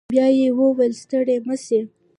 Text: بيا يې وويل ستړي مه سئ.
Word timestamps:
بيا 0.13 0.27
يې 0.37 0.47
وويل 0.59 0.93
ستړي 1.03 1.37
مه 1.47 1.55
سئ. 1.65 1.79